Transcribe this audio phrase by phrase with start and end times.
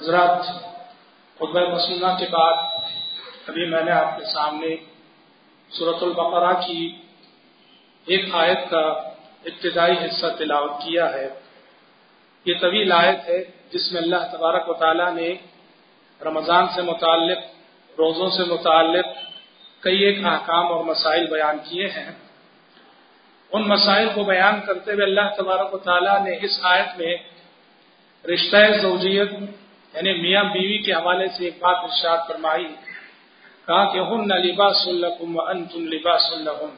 [0.00, 0.42] हजरात
[1.38, 2.56] खुतब मसीना के बाद
[3.48, 4.68] अभी मैंने आपके सामने
[5.71, 6.79] सूरतुल बकरा की
[8.07, 8.83] एक आयत का
[9.47, 11.25] इब्तदाई हिस्सा तिलावत किया है।
[12.45, 13.39] ये तवील आयत है
[13.71, 15.29] जिसमें अल्लाह तबारक वाली ने
[16.21, 17.51] रमज़ान से मुतक
[17.97, 19.13] रोज़ों से मुतक
[19.83, 22.15] कई एक अहकाम और मसाइल बयान किए हैं।
[23.51, 27.13] उन मसाइल को बयान करते हुए अल्लाह तबारक वाली ने इस आयत में
[28.25, 29.31] रिश्ता जवजियत
[29.93, 32.67] यानी मियाँ बीवी के हवाले से एक बात इर्शाद फरमाई।
[33.67, 36.71] कहा कि हुन लिबासुल्लकुम व अंतुम लिबासुल्लहुम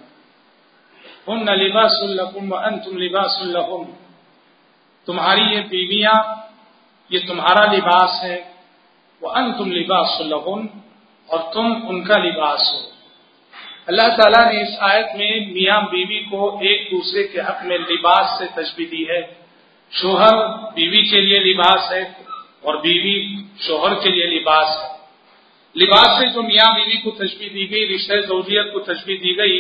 [1.28, 3.86] हुन लिबासुल्लकुम व अंतुम लिबासुल्लहुम
[5.08, 6.20] तुम्हारी ये बीवियाँ,
[7.12, 8.38] ये तुम्हारा लिबास है।
[9.22, 10.70] वह अंतुम लिबासुल्लहुम
[11.30, 12.80] और तुम उनका लिबास हो।
[13.88, 18.40] अल्लाह ताला ने इस आयत में मियाँ बीवी को एक दूसरे के हक में लिबास
[18.40, 19.22] से तजबी दी है।
[19.92, 20.36] शोहर
[20.75, 22.04] बीवी के लिए लिबास है,
[22.66, 23.16] और बीवी
[23.62, 24.97] शोहर के लिए लिबास है।
[25.78, 29.58] लिबास से जो मियाँ बीवी को तशबी दी गई रिश्ते जरूरियत को तशबी दी गई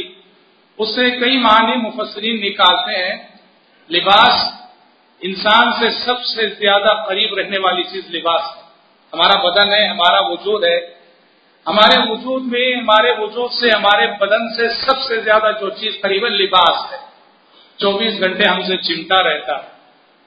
[0.79, 3.15] उससे कई मानी मुफसरीन निकालते हैं।
[3.89, 4.53] लिबास
[5.21, 8.63] इंसान से सबसे ज़्यादा करीब रहने वाली चीज़ लिबास है।
[9.13, 10.77] हमारा बदन है हमारा वजूद है।
[11.65, 16.89] हमारे वजूद में हमारे वजूद से हमारे बदन से सबसे ज़्यादा जो चीज़ करीबन लिबास
[16.91, 16.99] है।
[17.79, 19.71] 24 घंटे हमसे चिमटा रहता है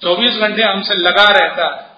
[0.01, 1.90] 24 घंटे हमसे लगा रहता है।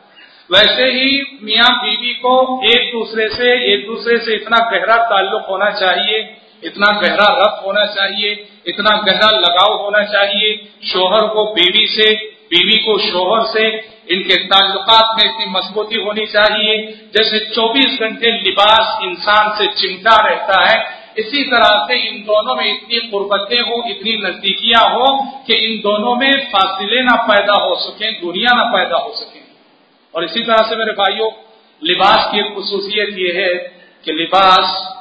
[0.55, 5.71] वैसे ही मियाँ बीवी को एक दूसरे से, एक दूसरे से इतना गहरा ताल्लुक होना
[5.71, 12.15] चाहिए, इतना गहरा रब होना चाहिए, इतना गहरा लगाव होना चाहिए, शोहर को बीवी से,
[12.53, 13.69] बीवी को शोहर से,
[14.11, 16.79] इनके ताल्लुकात में इतनी मजबूती होनी चाहिए।
[17.17, 22.67] जैसे 24 घंटे लिबास इंसान से चिमटा रहता है, इसी तरह से इन दोनों में
[22.67, 28.13] इतनी कुर्बतें हो, इतनी नजदीकियाँ हो, कि इन दोनों में फासिले ना पैदा हो सके,
[28.13, 29.42] दूरियाँ ना पैदा हो सके।
[30.15, 31.31] और इसी तरह से मेरे भाइयों,
[31.83, 33.55] लिबास की एक खसूसियत यह है
[34.05, 34.99] कि लिबास,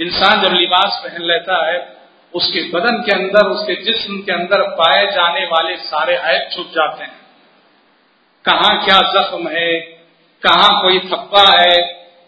[0.00, 2.00] इंसान जब लिबास पहन लेता है,
[2.34, 7.04] उसके बदन के अंदर, उसके जिस्म के अंदर पाए जाने वाले सारे ऐप छुप जाते
[7.04, 7.20] हैं।
[8.44, 9.80] कहाँ क्या जख्म है,
[10.42, 11.76] कहाँ कोई थप्पा है,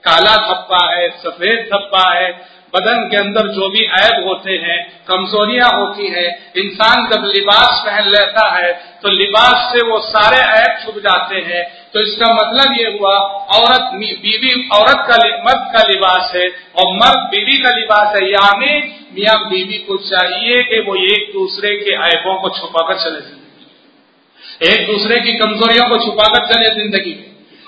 [0.05, 5.71] काला थप्पा है, सफ़ेद थप्पा है, बदन के अंदर जो भी ऐब होते हैं, कमजोरियाँ
[5.71, 10.99] होती हैं, इंसान जब लिबास पहन लेता है तो लिबास से वो सारे ऐब छुप
[10.99, 13.15] जाते हैं तो इसका मतलब ये हुआ,
[13.55, 16.47] औरत बीवी, औरत का मर्द का लिबास है,
[16.77, 18.71] और मर्द बीवी का लिबास है, यानी
[19.13, 24.87] मियाँ बीवी को चाहिए कि वो एक दूसरे के ऐबों को छुपाकर चले ज़िंदगी एक
[24.87, 27.15] दूसरे की कमजोरियों को छुपाकर चले ज़िंदगी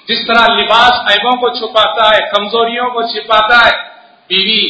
[0.09, 3.73] जिस तरह लिबास ऐबों को छुपाता है, कमजोरियों को छिपाता है,
[4.31, 4.61] बीवी,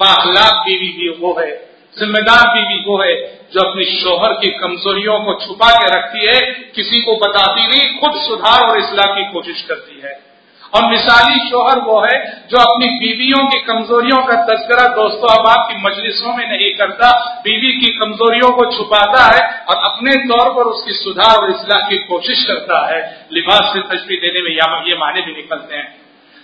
[0.00, 1.50] बाखलाक बीवी भी वो है।
[1.98, 3.14] जिम्मेदार बीवी वो है,
[3.54, 8.12] जो अपनी शोहर की कमजोरियों को छुपा के रखती है, किसी को बताती नहीं, खुद
[8.14, 10.34] सुधार और इसलाह की कोशिश करती है।
[10.74, 15.82] और मिसाली शोहर वो है, जो अपनी बीवियों की कमजोरियों का तस्करा दोस्तों अहबाब की
[15.82, 20.92] मजलिसों में नहीं करता, बीवी की कमजोरियों को छुपाता है और अपने तौर पर उसकी
[20.92, 25.20] सुधार और इसलाह की कोशिश करता है। लिबास से तस्वीर देने में या ये माने
[25.20, 26.00] भी निकलते हैं।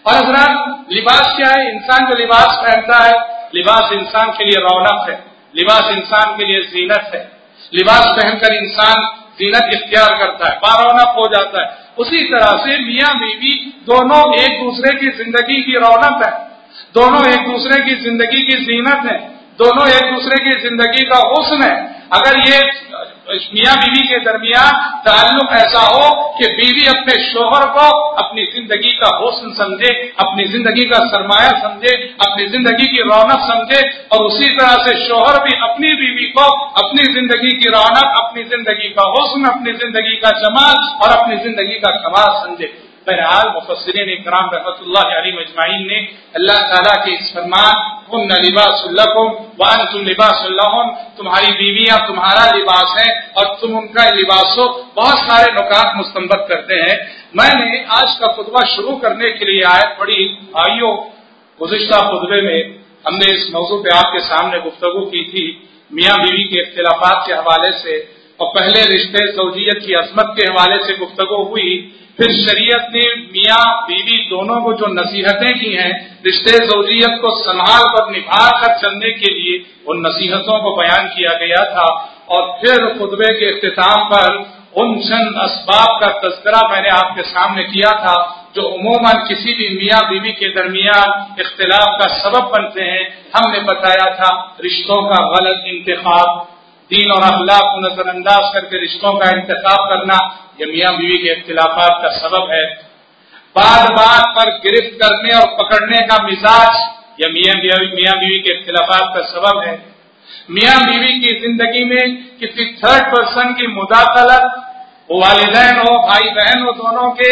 [0.06, 1.74] और हजरात, लिबास क्या है?
[1.74, 6.60] इंसान जो लिबास पहनता है। लिबास इंसान के लिए रौनक है। लिबास इंसान के लिए
[6.64, 7.20] जीनत है।
[7.72, 9.08] लिबास पहनकर इंसान
[9.40, 13.54] जीनत इख्तियार करता है, बारौनक हो जाता है। उसी तरह से मियाँ बीवी
[13.86, 16.32] दोनों एक दूसरे की ज़िंदगी की रौनक है।
[16.94, 19.18] दोनों एक दूसरे की ज़िंदगी की जीनत है।
[19.58, 21.74] दोनों एक दूसरे की ज़िंदगी का हुस्न है।
[22.12, 22.60] अगर ये
[23.30, 27.84] मियाँ बीवी के दरमियान ताल्लुक ऐसा हो कि बीवी अपने शोहर को
[28.22, 33.80] अपनी ज़िंदगी का हुस्न समझे, अपनी ज़िंदगी का सरमाया समझे, अपनी ज़िंदगी की रौनक समझे
[34.12, 36.50] और उसी तरह से शोहर भी अपनी बीवी को
[36.82, 41.80] अपनी ज़िंदगी की रौनक, अपनी ज़िंदगी का हुस्न, अपनी ज़िंदगी का जमाल और अपनी ज़िंदगी
[41.80, 44.82] का कमाल समझे। बहरहाल मुफसरीन कराम रहमत
[45.34, 45.98] मजमाइन ने
[46.36, 53.08] अल्लाह ताला के इस फरमान उन लिबासुल्लकुम वन तुम लिबासुल्लाहुम तुम्हारी बीवियाँ तुम्हारा लिबास है
[53.38, 54.66] और तुम उनका लिबास हो
[54.96, 56.96] बहुत सारे नुकात मुस्तम्बत करते हैं।
[57.36, 60.24] मैंने आज का खुतबा शुरू करने के लिए आए बड़ी
[60.54, 60.94] भाइयों,
[61.58, 62.60] गुजशत खुतबे में
[63.06, 65.44] हमने इस मौजू पे आपके सामने गुफ्तगु की थी।
[65.90, 67.94] मियाँ बीवी के इख्तलाफात के हवाले से
[68.40, 73.82] और पहले रिश्ते सऊजियत की अजमत के हवाले से गुफ्तगु हुई। फिर शरीयत ने मियाँ,
[73.82, 79.10] बीवी दोनों को जो नसीहतें की हैं, रिश्ते जरूरियत को संभाल कर निभा कर चलने
[79.10, 84.60] के लिए उन नसीहतों को बयान किया गया था। और फिर खुतबे के अख्ताम पर
[84.76, 90.10] उन चंद इसबाब का तस्करा मैंने आपके सामने किया था, जो उमूमन किसी भी मियाँ,
[90.10, 96.48] बीवी के दरमियान इख्तलाफ का सबब बनते हैं। हमने बताया था रिश्तों का गलत इंतखाब।
[96.90, 100.16] दीन और अखलाक को नजरअंदाज करके रिश्तों का इंतज़ाम करना
[100.60, 102.64] यह मियाँ बीवी के इख्तलाफात का सबब है।
[103.56, 106.80] बार बार पर गिरफ्त करने और पकड़ने का मिजाज
[107.22, 109.74] यह मियाँ मियाँ बीवी के इख्तलाफात का सबब है।
[110.50, 112.02] मियाँ बीवी की ज़िंदगी में
[112.38, 114.44] किसी थर्ड पर्सन की मुदाखलत,
[115.10, 117.30] वो वालदेन हो भाई बहन हो, दोनों के,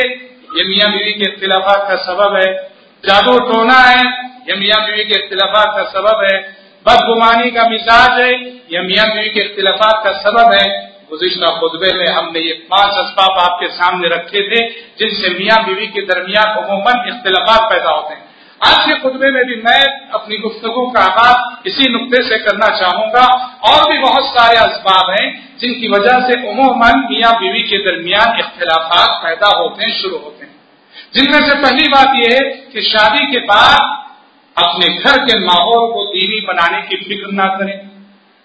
[0.50, 2.52] ये मियाँ बीवी के इख्तलाफात का सबब है।
[3.05, 4.05] जादू टोना है
[4.49, 6.37] यह मियाँ बीवी के इख्तलाफात का सबब है।
[6.86, 8.32] बदगुमानी का मिजाज है।
[8.72, 13.38] यह मियाँ बीवी के इख्तलाफात का सबब है। गुजशत खुतबे में हमने ये पाँच इसबाब
[13.38, 18.28] आपके सामने रखे थे, जिनसे मियाँ बीवी के दरमियान अमूमन इख्तलाफात पैदा होते हैं।
[18.66, 23.26] आज के खुतबे में भी मैं अपनी गुफ्तगु का आगाज़ इसी नुक्ते से करना चाहूँगा।
[23.64, 29.22] और भी बहुत सारे इसबाब हैं, जिनकी वजह से उमूमन मियाँ बीवी के दरमियान इख्तलाफात
[29.24, 30.60] पैदा होते हैं, शुरू होते हैं।
[31.14, 33.97] जिनमें से पहली बात यह है कि शादी के बाद
[34.65, 37.98] अपने घर के माहौल को दीनी बनाने की फ़िक्र ना करें।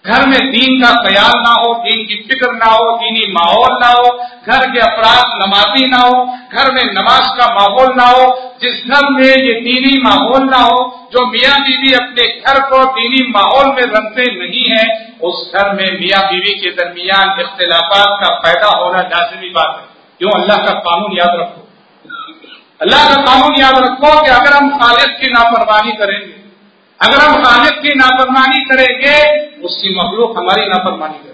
[0.05, 3.87] घर में दीन का ख्याल ना हो, दीन की फ़िक्र ना हो, दीनी माहौल ना
[3.87, 8.87] हो, घर के अपराध नमाजी ना हो, घर में नमाज़ का माहौल ना हो, जिस
[8.87, 13.65] घर में ये दीनी माहौल ना हो, जो मियाँ बीवी अपने घर को दीनी माहौल
[13.65, 18.99] में रखते नहीं है, उस घर में मियाँ बीवी के दरमियान इख्तलाफात का पैदा होना
[18.99, 20.31] लाजमी बात है। क्यों?
[20.31, 21.62] अल्लाह का कानून याद रखो।
[22.79, 26.33] अल्लाह का कानून याद रखो कि अगर हम खालिद की नाफरमानी करेंगे,
[26.99, 29.15] अगर हम खालिद की नाफरमानी करेंगे,
[29.63, 31.31] उसकी मखलूक हमारी नाफरमानी करेगी।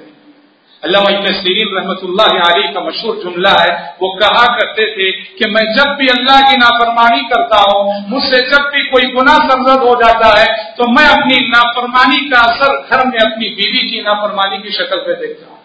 [0.83, 2.03] अल्लाह सीरीन रहमत
[2.41, 6.57] आली का मशहूर जुमला है, वो कहा करते थे कि मैं जब भी अल्लाह की
[6.57, 7.79] नाफरमानी करता हूँ,
[8.09, 12.75] मुझसे जब भी कोई गुना सरजद हो जाता है तो मैं अपनी नाफरमानी का असर
[12.89, 15.57] घर में अपनी बीवी की नाफरमानी की शक्ल पे देखता हूँ।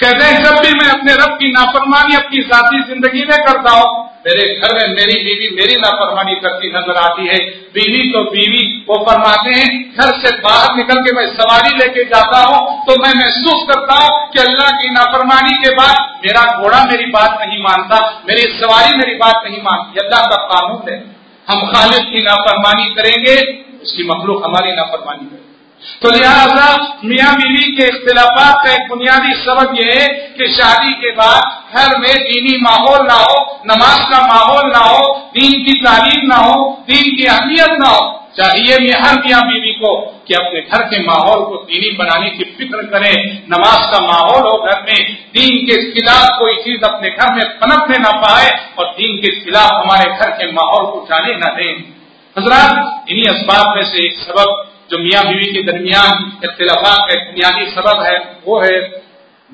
[0.00, 4.08] कहते हैं, जब भी मैं अपने रब की नाफरमानी अपनी जाती ज़िंदगी में करता हूँ
[4.24, 7.38] मेरे घर में मेरी बीवी मेरी नाफरमानी करती नज़र आती है।
[7.74, 12.40] बीवी तो बीवी वो फरमाते हैं, घर से बाहर निकल के मैं सवारी लेके जाता
[12.42, 17.10] हूँ तो मैं महसूस करता हूँ कि अल्लाह की नाफरमानी के बाद मेरा घोड़ा मेरी
[17.12, 17.98] बात नहीं मानता,
[18.28, 20.98] मेरी सवारी मेरी बात नहीं मानती। अल्लाह का कानून है।
[21.48, 23.36] हम खालिद की नाफरमानी करेंगे,
[23.82, 25.49] उसकी मखलूक हमारी नाफरमानी करेगी
[26.02, 31.10] तो लिहाजा मियाँ बीवी के इख्तलाफात का एक बुनियादी सबब यह है कि शादी के
[31.10, 36.26] बाद घर में दीनी माहौल ना हो, नमाज़ का माहौल ना हो, दीन की तालीम
[36.26, 40.60] ना हो, दीन की अहमियत ना हो। चाहिए मैं हर मियाँ बीवी को कि अपने
[40.60, 45.14] घर के माहौल को दीनी बनाने की फ़िक्र करें, नमाज़ का माहौल हो घर में,
[45.14, 49.70] दीन के खिलाफ कोई चीज़ अपने घर में पनपने ना पाए और दीन के खिलाफ
[49.70, 52.00] हमारे घर के माहौल को जाने न दें।
[52.38, 57.70] हजरात, इन्हीं इसबाब में से एक सबब जो मियाँ बीवी के दरमियान इख्तलाफा का बुनियादी
[57.70, 59.02] सबब है, वो है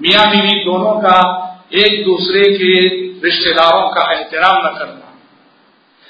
[0.00, 1.42] मियाँ बीवी दोनों का
[1.74, 2.88] एक दूसरे के
[3.28, 5.18] रिश्तेदारों का एहतराम न करना।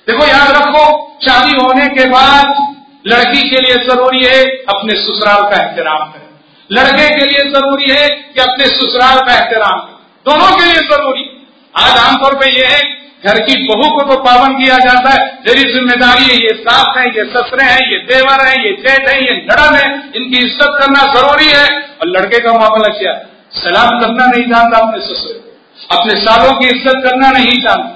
[0.06, 5.62] देखो, याद रखो, शादी होने के बाद लड़की के लिए ज़रूरी है अपने ससुराल का
[5.62, 6.26] एहतराम करें।
[6.72, 11.48] लड़के के लिए ज़रूरी है कि अपने ससुराल का एहतराम करें। दोनों के लिए ज़रूरी।
[11.78, 12.95] आज आमतौर पर यह है
[13.26, 17.04] घर की बहू को तो पावन किया जाता है। तेरी ज़िम्मेदारी है, ये सास है,
[17.10, 21.02] ये ससरे हैं, ये देवर है, ये जेठ है, ये नड़न है, इनकी इज़्ज़त करना
[21.12, 21.66] ज़रूरी है।
[21.96, 23.12] और लड़के का मामला क्या
[23.56, 25.44] सलाम करना नहीं जानता अपने ससुर
[25.90, 27.94] अपने सालों की इज़्ज़त करना नहीं जानता।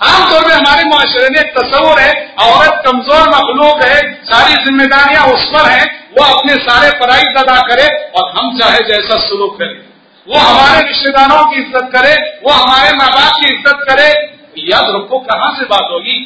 [0.00, 2.12] आमतौर पर हमारे माशरे में तस्वुर है,
[2.42, 7.86] औरत कमज़ोर मखलूक है, सारी जिम्मेदारियाँ उस पर है, वो अपने सारे पराई अदा करे
[8.16, 9.78] और हम चाहे जैसा सुलूक करें।
[10.26, 12.14] वो हमारे रिश्तेदारों की इज़्ज़त करे,
[12.44, 14.08] वो हमारे माँ बाप की इज़्ज़त करे
[14.58, 16.16] याद रखो कहाँ से बात होगी?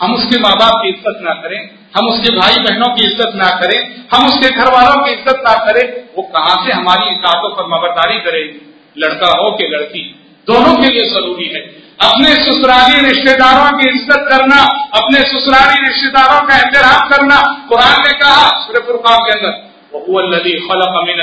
[0.00, 1.60] हम उसके माँ बाप की इज़्ज़त ना करें,
[1.96, 3.78] हम उसके भाई बहनों की इज़्ज़त ना करें,
[4.14, 5.84] हम उसके घर वालों की इज़्ज़त ना करें,
[6.16, 8.60] वो कहाँ से हमारी इकातों पर मबरदारी करेगी
[8.96, 10.02] लड़का हो के लड़की?
[10.48, 11.60] दोनों के लिए ज़रूरी है।
[12.00, 14.60] अपने ससुराली रिश्तेदारों की इज़्ज़त करना,
[14.94, 19.64] अपने ससुराली रिश्तेदारों का एहतराम करना, कुरान ने कहा सूर्य के अंदर
[20.08, 21.20] वही खलक अमीन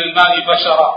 [0.48, 0.90] बशरा।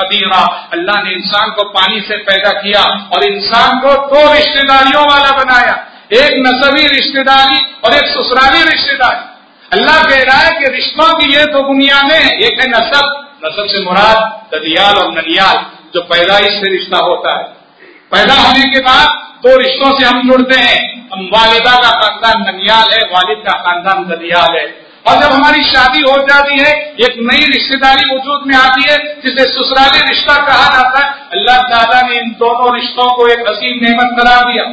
[0.00, 0.40] कदीरा
[0.72, 2.82] अल्लाह ने इंसान को पानी से पैदा किया
[3.16, 5.76] और इंसान को दो रिश्तेदारियों वाला बनाया
[6.14, 9.22] एक नसबी रिश्तेदारी और एक ससुराली रिश्तेदारी
[9.72, 13.06] अल्लाह कह रहा है कि रिश्तों की ये दो बुनियादें एक है नसब
[13.46, 14.20] नसब से मुराद
[14.54, 15.64] ददियाल और ननियाल
[15.94, 17.44] जो पैदाइश से रिश्ता होता है
[18.12, 19.08] पैदा होने के बाद
[19.42, 20.78] दो रिश्तों से हम जुड़ते हैं
[21.12, 24.66] हम वालिदा का खानदान ननियाल है वालिद का खानदान ददियाल है
[25.08, 29.42] और जब हमारी शादी हो जाती है, एक नई रिश्तेदारी वजूद में आती है, जिसे
[29.42, 34.16] ससुराली रिश्ता कहा जाता है, अल्लाह दादा ने इन दोनों रिश्तों को एक असीम नेमत
[34.18, 34.64] करार दिया।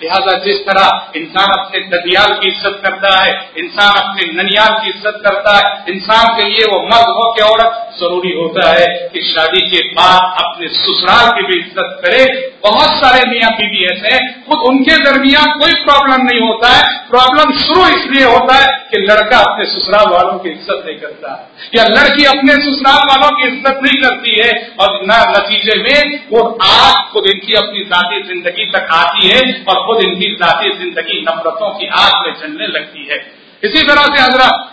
[0.00, 5.18] लिहाजा जिस तरह इंसान अपने ददियाल की इज़्ज़त करता है इंसान अपने ननियाल की इज़्ज़त
[5.24, 9.60] करता है इंसान के लिए वो मर्द हो के औरत ज़रूरी होता है कि शादी
[9.68, 12.22] के बाद अपने ससुराल की भी इज़्ज़त करे
[12.64, 17.52] बहुत सारे मियाँ बीवी ऐसे हैं खुद उनके दरमियान कोई प्रॉब्लम नहीं होता है प्रॉब्लम
[17.58, 21.34] शुरू इसलिए होता है कि लड़का अपने ससुराल वालों की इज़्ज़त नहीं करता
[21.74, 24.50] या लड़की अपने ससुराल वालों की इज़्ज़त नहीं करती है
[24.80, 29.76] और न नतीजे में वो आग खुद इनकी अपनी जाती ज़िंदगी तक आती है और
[29.86, 33.18] खुद इनकी जाती ज़िंदगी नफरतों की आग में जलने लगती है।
[33.62, 34.66] इसी तरह से हज़रत,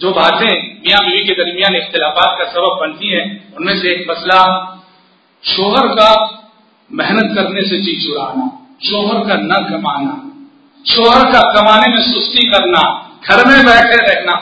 [0.00, 3.22] जो बातें मियाँ बीवी के दरमियान इख्तलाफात का सबब बनती है,
[3.56, 4.40] उनमें से एक मसला,
[5.44, 6.10] शोहर का
[6.90, 8.46] मेहनत करने से जी चुराना,
[8.84, 10.14] शोहर का न कमाना,
[10.84, 12.82] शोहर का कमाने में सुस्ती करना,
[13.24, 14.34] घर में बैठे रहना।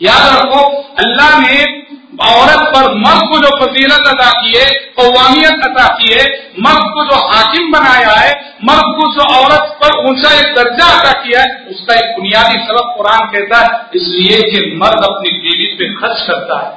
[0.00, 0.60] याद रखो,
[0.98, 1.79] अल्लाह ने
[2.20, 4.64] औरत पर मर्द को जो फजीलत अदा की है
[4.96, 6.24] कौवामियत अदा की है
[6.58, 8.32] मर्द को जो हाकिम बनाया है
[8.64, 12.92] मर्द को जो औरत पर ऊँचा एक दर्जा अदा किया है, उसका एक बुनियादी सबक
[12.96, 16.70] कुरान कहता है, इसलिए कि मर्द अपनी बीवी पे खर्च करता है।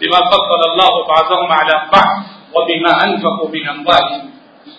[0.00, 2.02] बिमा अल्लाह बाज़म अला
[2.56, 4.26] व बिमा अनफकू मिन अम्वालिहिम।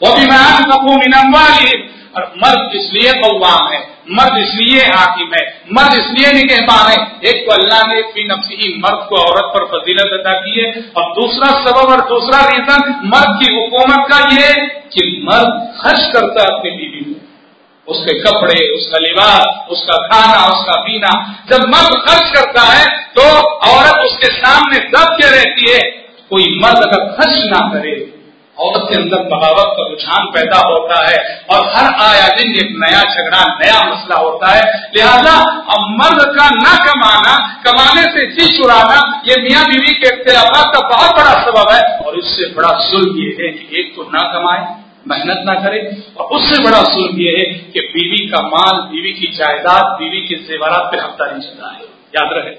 [0.03, 1.79] व बिमा अनफकू मिन अम्वालिहिम।
[2.15, 3.79] और मर्द इसलिए कौवाम है,
[4.11, 8.23] मर्द इसलिए हाकिम है, मर्द इसलिए नहीं कह पा रहे एक तो अल्लाह ने फ़ी
[8.27, 12.81] नफसी मर्द को औरत पर फजीलत अदा की है, और दूसरा सबब और दूसरा रीजन
[13.11, 14.51] मर्द की हुकूमत का ये
[14.89, 15.49] कि मर्द
[15.81, 17.17] खर्च करता है अपनी बीवी को।
[17.87, 21.11] उसके कपड़े, उसका लिबास, उसका खाना, उसका पीना,
[21.49, 22.85] जब मर्द खर्च करता है
[23.15, 23.23] तो
[23.69, 25.79] औरत उसके सामने दब के रहती है।
[26.31, 27.93] कोई मर्द अगर खर्च ना करे
[28.59, 31.17] औरत के अंदर बगावत का रुझान पैदा होता है
[31.49, 34.63] और हर आया दिन एक नया झगड़ा, नया मसला होता है।
[34.95, 35.35] लिहाजा
[35.73, 40.81] अब मर्द का न कमाना, कमाने से जी चुराना, ये मियाँ बीवी के इख्तलाफात का
[40.89, 44.67] बहुत बड़ा सबब है और इससे बड़ा सुल्ह ये है कि एक तो ना कमाए,
[45.07, 45.79] मेहनत ना करे
[46.17, 50.35] और उससे बड़ा सुल्ह ये है कि बीवी का माल, बीवी की जायदाद, बीवी के
[50.43, 52.51] जेवरात पे हफ़्ता नहीं चला है याद रहे।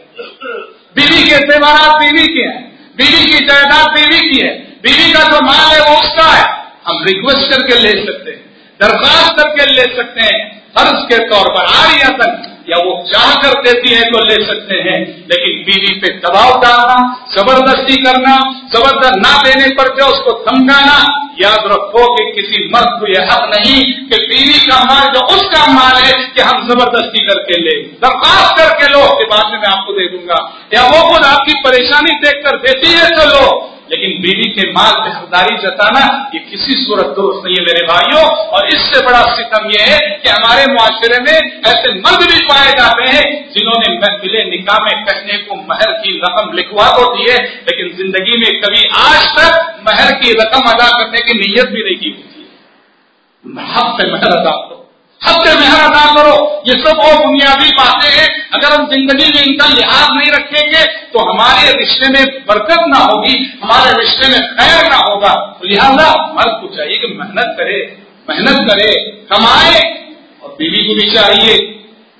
[0.96, 5.40] बीवी के जेवरात बीवी के हैं। बीवी की जायदाद बीवी की है। बीवी का जो
[5.40, 6.44] माल है वो उसका है।
[6.86, 8.40] हम रिक्वेस्ट करके ले सकते हैं,
[8.80, 13.94] दरखास्त करके ले सकते हैं, फ़र्ज़ के तौर पर, आरियतन। या वो चाह कर देती
[13.94, 14.98] है तो ले सकते हैं।
[15.30, 18.36] लेकिन बीवी पे दबाव डालना, ज़बरदस्ती करना,
[18.72, 23.50] ज़बरदस्त ना देने पर जो उसको धमकाना, याद रखो कि किसी मर्द को यह हक
[23.56, 28.56] नहीं कि बीवी का माल जो उसका माल है कि हम ज़बरदस्ती करके ले। दरखास्त
[28.58, 32.56] करके लो, के बाद में मैं आपको दे दूँगा। या वो खुद आपकी परेशानी देखकर
[32.56, 36.02] देती है तो लो लेकिन बीवी के माल पे हकदारी जताना
[36.34, 40.28] ये किसी सूरत दुरुस्त नहीं है मेरे भाइयों। और इससे बड़ा सितम यह है कि
[40.30, 45.56] हमारे मुआशरे में ऐसे मर्द भी पाए जाते हैं जिन्होंने महफिले निकाह में कहने को
[45.64, 50.32] महर की रकम लिखवा तो दी है, लेकिन ज़िंदगी में कभी आज तक महर की
[50.40, 52.48] रकम अदा करने की नीयत भी नहीं की होती।
[53.72, 54.79] हक पे महर अदा करो।
[55.22, 56.36] हक पे महर अदा करो।
[56.66, 61.24] ये सब और बुनियादी बातें हैं। अगर हम ज़िंदगी में इनका लिहाज नहीं रखेंगे तो
[61.30, 66.56] हमारे रिश्ते में बरकत ना होगी, हमारे रिश्ते में खैर ना होगा। तो लिहाजा मर्द
[66.60, 67.80] को चाहिए कि मेहनत करे
[68.28, 68.90] मेहनत करे,
[69.30, 69.78] कमाए
[70.42, 71.56] और बीवी को भी चाहिए।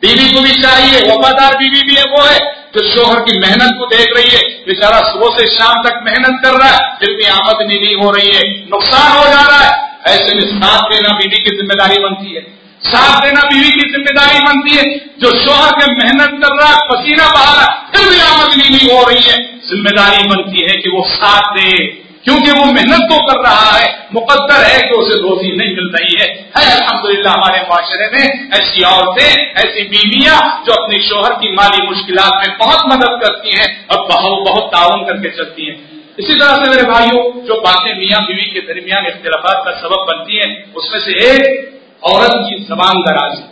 [0.02, 2.38] बीवी को भी चाहिए, वफादार बीवी भी है, वो है।
[2.74, 6.58] जो शोहर की मेहनत को देख रही है, बेचारा सुबह से शाम तक मेहनत कर
[6.58, 9.72] रहा है जितनी आमदनी नहीं हो रही है, नुकसान हो जा रहा है।
[10.08, 12.42] ऐसे में साथ देना बीवी की ज़िम्मेदारी बनती है।
[12.84, 14.84] साथ देना बीवी की ज़िम्मेदारी बनती है।
[15.20, 19.08] जो शोहर के मेहनत कर रहा है पसीना बहा रहा, फिर भी आमदनी नहीं हो
[19.08, 23.76] रही है। ज़िम्मेदारी बनती है कि वो साथ दे। क्योंकि वो मेहनत तो कर रहा
[23.76, 28.50] है, मुकद्दर है कि उसे रोजी नहीं मिल रही है। है अलहमदुल्ला हमारे माशरे में
[28.50, 33.88] ऐसी औरतें, ऐसी बीवियाँ जो अपने शोहर की माली मुश्किल में बहुत मदद करती हैं
[33.88, 35.78] और बहुत बहुत ताउन करके चलती हैं।
[36.18, 40.36] इसी तरह से मेरे भाइयों, जो बातें मियाँ बीवी के दरमियान इख्तलाफात का सबब बनती
[40.36, 43.42] हैं, उसमें से एक औरत की जबान दराजी।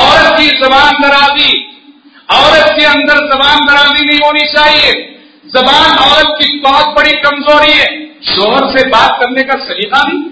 [0.00, 1.78] औरत की जबान दराजी।
[2.32, 4.92] औरत के अंदर जबान दराजी नहीं होनी चाहिए।
[5.54, 10.22] जबान औरत की बहुत बड़ी कमज़ोरी है। शोहर से बात करने का सलीका नहीं।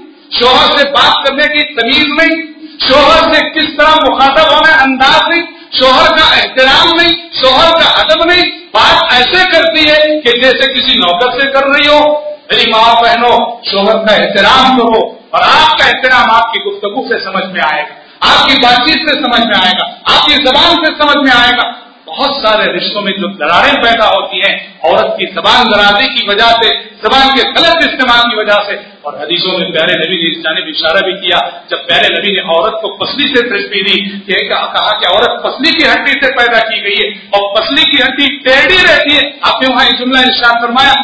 [0.40, 2.42] शोहर से बात करने की तमीज नहीं।
[2.88, 5.42] शोहर से किस तरह मुखातब होना अंदाज नहीं।
[5.74, 10.98] शोहर का एहतराम नहीं। शोहर का अदब नहीं। बात ऐसे करती है कि जैसे किसी
[10.98, 16.30] नौकर से कर रही हो। मेरी माँ बहनों, शोहर का एहतराम करो और आपका एहतराम
[16.30, 17.94] आपकी गुफ्तगु से समझ में आएगा,
[18.32, 23.00] आपकी बातचीत से समझ में आएगा, आपकी जबान से समझ में आएगा। बहुत सारे रिश्तों
[23.00, 26.68] में जो दरारें पैदा होती हैं, औरत की जबान दराजी की वजह से,
[27.04, 30.68] जबान के गलत इस्तेमाल की वजह से, और हदीसों में प्यारे नबी ने इस जानब
[30.68, 35.06] इशारा भी किया, जब प्यारे नबी ने औरत को पसली से तस्वीर दी कहा कि
[35.06, 39.16] औरत पसली की हड्डी से पैदा की गई है, और पसली की हड्डी टेढ़ी रहती
[39.16, 40.94] है। आपने वहाँ जुमला इशार फरमाया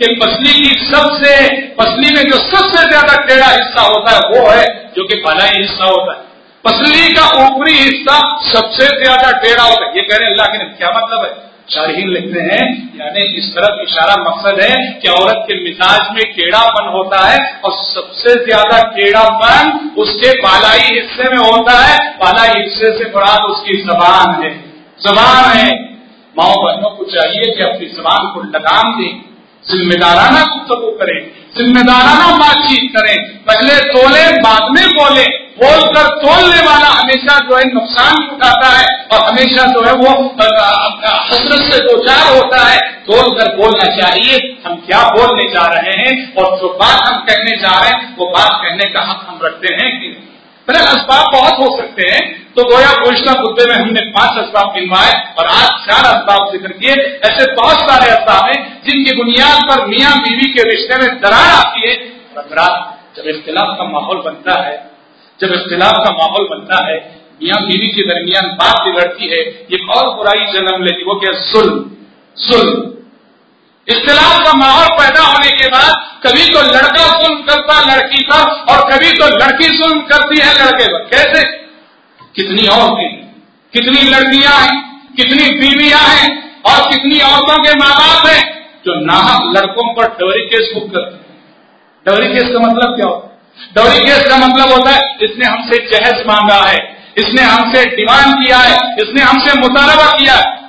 [0.00, 4.92] कि पसली की सबसे पसली में जो सबसे ज़्यादा टेढ़ा हिस्सा होता है, वो है
[4.96, 6.22] जो कि भलाई हिस्सा होता है।
[6.64, 10.90] पसली का ऊपरी हिस्सा सबसे ज़्यादा टेढ़ा होता है। ये कह रहे अल्लाह के क्या
[10.90, 11.54] मतलब है?
[11.70, 16.88] शारहीन लिखते हैं, यानी इस तरफ़ इशारा मकसद है कि औरत के मिजाज में टेढ़ापन
[16.88, 23.04] होता है और सबसे ज़्यादा टेढ़ापन उसके बालाई हिस्से में होता है। बालाई हिस्से से
[23.04, 24.50] बड़ा उसकी जबान है।
[25.02, 25.93] जबान है।
[26.36, 29.12] माओ बहनों को चाहिए कि अपनी जबान को लगाम दें,
[29.66, 31.18] जिम्मेदाराना गुफ्तगु करें,
[31.56, 35.24] जिम्मेदाराना बातचीत करें। पहले तोले, बाद में बोले।
[35.56, 40.10] बोलकर तोलने वाला हमेशा जो है नुकसान उठाता है और हमेशा जो है वो
[41.26, 45.92] हसरत से दो चार होता है तोल कर बोलना चाहिए। हम क्या बोलने जा रहे
[45.98, 49.38] हैं और जो बात हम कहने जा रहे हैं, वो बात कहने का हक हम
[49.44, 50.08] रखते हैं कि
[50.68, 52.22] फिर असबाब बहुत हो सकते हैं।
[52.54, 56.94] तो गोया घोषणा मुद्दे में हमने पाँच असबाब गिनवाए और आज चार असबाब ज़िक्र किए।
[57.24, 61.88] ऐसे बहुत सारे असबाब हैं जिनकी बुनियाद पर मियाँ बीवी के रिश्ते में दरार आती
[61.88, 61.94] है।
[62.36, 62.44] और
[63.16, 64.76] जब इख्तिलाफ का माहौल बनता है,
[65.40, 66.96] जब इख्तिलाफ का माहौल बनता है,
[67.42, 71.32] मियाँ बीवी के दरमियान बात बिगड़ती है, ये और बुराई जन्म लेती वो क्या?
[71.42, 71.68] सुल
[72.36, 72.66] सुल
[73.88, 75.92] इख्तिलाफ का माहौल पैदा होने के बाद
[76.26, 80.86] कभी तो लड़का सुन करता लड़की पर और कभी तो लड़की सुन करती है लड़के
[80.86, 81.42] पर कैसे?
[82.36, 83.10] कितनी औरतें,
[83.72, 84.80] कितनी लड़कियाँ हैं,
[85.16, 86.30] कितनी बीवियाँ हैं
[86.62, 88.42] और कितनी औरतों के माँ बाप हैं
[88.86, 91.22] जो नाहक लड़कों पर डोरी केस बुक करते हैं।
[92.06, 93.34] डोरी केस का मतलब क्या होता है?
[93.74, 98.58] डोरी केस का मतलब होता है, इसने हमसे जहज मांगा है, इसने हमसे डिमांड किया
[98.58, 100.63] है, इसने हमसे मुतालबा किया है।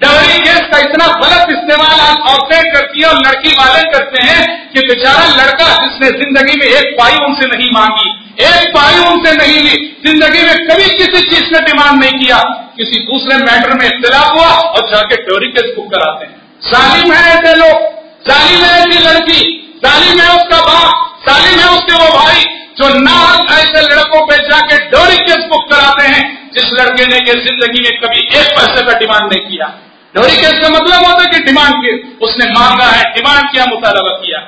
[0.00, 4.44] डबरी केस का इतना गलत इस्तेमाल आज औरतें करती है और लड़की वाले करते हैं
[4.70, 8.08] कि बेचारा लड़का जिसने ज़िंदगी में एक पाई उनसे नहीं मांगी,
[8.44, 9.74] एक पाई उनसे नहीं ली,
[10.06, 12.38] ज़िंदगी में कभी किसी चीज़ ने डिमांड नहीं किया,
[12.78, 16.32] किसी दूसरे मैटर में इख्तलाफ हुआ और जाके डोरी केस बुक कराते हैं।
[16.70, 17.84] जालिम है ऐसे लोग,
[18.30, 19.44] जालिम है ऐसी लड़की,
[19.84, 23.18] जालिम है उसका बाप, जालिम है उसके वो भाई, जो ना
[23.58, 27.92] ऐसे लड़कों पे जाके डोरी केस बुक कराते हैं, जिस लड़के ने के ज़िंदगी में
[28.00, 29.72] कभी एक पैसे का डिमांड नहीं किया।
[30.14, 31.90] डोरी केस का मतलब होता है कि डिमांड के,
[32.26, 34.38] उसने मांगा है, डिमांड किया, मुतालबा किया।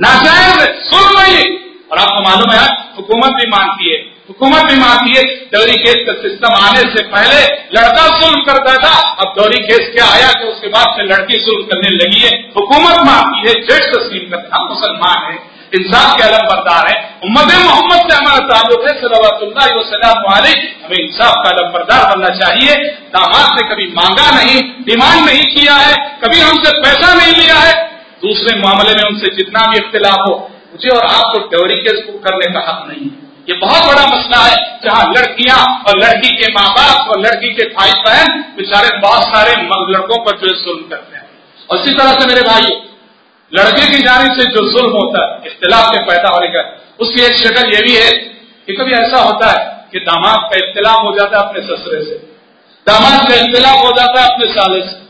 [0.00, 1.44] नाजायज सुन नहीं
[1.92, 3.96] और आपको मालूम है, हुकूमत भी मानती है।
[4.28, 7.40] हुकूमत भी मानती है डोरी केस का सिस्टम आने से पहले
[7.76, 11.66] लड़का सुल्म करता था। अब डोरी केस क्या आया कि उसके बाद से लड़की सुल्म
[11.66, 16.88] करने लगी है। हुकूमत मानती है जज तस्लीम करते, मुसलमान है। इंसाफ के अलम बरदार
[16.88, 20.32] है। उम्मत मोहम्मद से हमारा ताल्लुक है सलाम
[20.84, 22.74] हमें इंसाफ का अलम बरदार बनना चाहिए।
[23.14, 27.72] दामाद ने कभी मांगा नहीं, डिमांड नहीं किया है, कभी हमसे पैसा नहीं लिया है।
[28.22, 30.34] दूसरे मामले में उनसे जितना भी इख्तिलाफ हो,
[30.72, 34.56] मुझे और आपको डोरी केस करने का हक नहीं है। ये बहुत बड़ा मसला है,
[34.84, 35.58] जहाँ लड़कियाँ
[35.88, 39.52] और लड़की के माँ बाप और लड़की के भाई बहन बेचारे बहुत सारे
[39.92, 41.28] लड़कों पर जो जुल्म करते हैं।
[41.68, 42.72] और इसी तरह से मेरे भाई
[43.56, 46.62] लड़के की जानी से जो जुल्म होता है, इख्तलाफ के पैदा होने का,
[47.00, 48.10] उसकी एक शक्ल ये भी है
[48.66, 52.14] कि कभी ऐसा होता है कि दामाद का इख्तलाफ हो जाता है अपने ससुरे से।
[52.86, 55.02] दामाद का इख्तलाफ हो जाता है अपने साले से।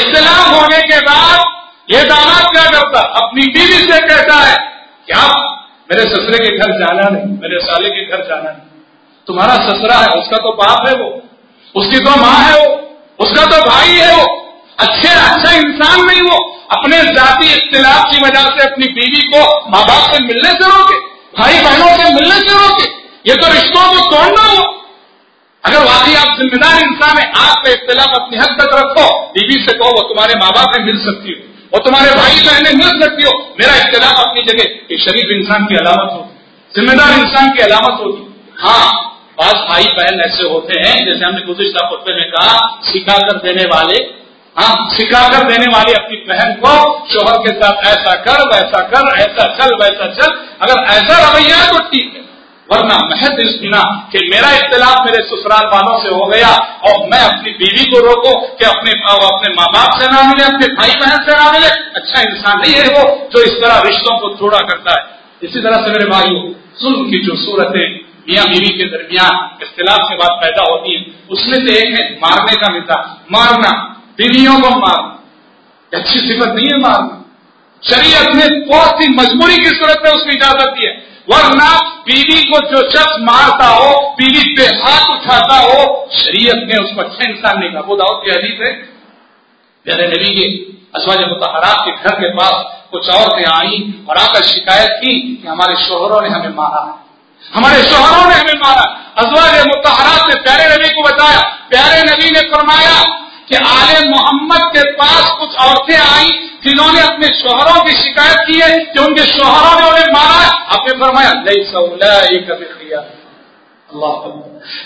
[0.00, 1.44] इख्तलाफ होने के बाद
[1.92, 4.56] ये दामाद क्या करता अपनी बीवी से कहता है
[5.06, 5.56] कि आप
[5.92, 8.68] मेरे ससुरे के घर जाना नहीं, मेरे साले के घर जाना नहीं।
[9.26, 11.08] तुम्हारा ससुरा है, उसका तो बाप है वो,
[11.74, 12.74] उसकी तो माँ है वो,
[13.20, 14.26] उसका तो भाई है वो।
[14.78, 16.38] अच्छे अच्छा इंसान नहीं वो।
[16.70, 20.98] अपने जाति इख्तिलाफ की वजह से अपनी बीवी को माँ बाप से मिलने से रोके
[21.38, 22.86] भाई बहनों से मिलने से रोके,
[23.26, 24.62] ये तो रिश्तों को तोड़ना हो
[25.64, 29.90] अगर वाकई आप जिम्मेदार इंसान है आपका इख्तिलाफ अपनी हद तक रखो, बीवी से कहो,
[29.90, 31.38] वो तुम्हारे माँ बाप में मिल सकती हो
[31.72, 35.76] और तुम्हारे भाई बहने मिल सकती हो। मेरा इख्तलाफ अपनी जगह एक शरीफ इंसान की
[35.76, 36.32] अलामत होगी
[36.74, 38.24] जिम्मेदार इंसान की अलामत होगी
[38.60, 38.86] हाँ।
[39.38, 42.56] पास भाई बहन ऐसे होते हैं, जैसे हमने गुजशत खुतबे में कहा
[42.86, 43.98] सिखा कर देने वाले
[44.56, 46.70] हाँ सिखा कर देने वाली अपनी बहन को
[47.10, 50.32] शोहर के साथ ऐसा कर, वैसा कर, ऐसा चल, वैसा चल।
[50.62, 52.28] अगर ऐसा रवैया है तो ठीक है।
[52.68, 53.82] वरना महज इस बिना
[54.12, 56.50] कि मेरा इख्तलाफ मेरे ससुराल वालों से हो गया
[56.88, 60.66] और मैं अपनी बीवी को रोकू कि अपने अपने माँ बाप से ना मिले, अपने
[60.74, 64.34] भाई बहन से ना मिले। अच्छा इंसान नहीं है वो जो इस तरह रिश्तों को
[64.40, 66.42] थोड़ा करता है। इसी तरह से मेरे भाइयों
[66.80, 67.88] सुन की जो सूरतें
[68.28, 72.56] मियाँ बीवी के दरमियान इख्तलाफ के बाद पैदा होती है, उसमें से एक है मारने
[72.56, 73.72] का मिजाज मारना।
[74.18, 77.16] बीवियों को मारना अच्छी सिफत नहीं है मारना
[77.82, 80.92] शरीयत ने बहुत ही मजबूरी की सूरत में उसकी इजाज़त दी है।
[81.30, 87.00] वरना बीवी को जो शख्स मारता हो, बीवी पे हाथ उठाता हो, शरीयत ने उसको
[87.00, 88.30] अच्छा इंसान नहीं कहा वो दाऊद की
[88.64, 88.72] है?
[89.86, 90.46] प्यारे नबी के
[90.98, 95.74] अजवाज मुतहरात के घर के पास कुछ औरतें आई और आकर शिकायत की कि हमारे
[95.76, 96.82] शोहरों ने हमें मारा
[97.54, 98.82] हमारे शोहरों ने हमें मारा
[99.18, 102.96] अजवाज मुतहरात ने प्यारे नबी को बताया। प्यारे नबी ने फरमाया
[103.50, 106.26] कि आले मोहम्मद के पास कुछ औरतें आई
[106.64, 111.32] जिन्होंने अपने शोहरों की शिकायत की है कि उनके शोहरों ने उन्हें मारा। आपने फरमाया
[111.32, 113.00] नहीं सऊला कभी किया